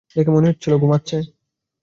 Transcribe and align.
দেখে 0.15 0.31
মনে 0.31 0.49
হচ্ছিল 0.49 0.73
ঘুমাচ্ছে। 0.77 1.17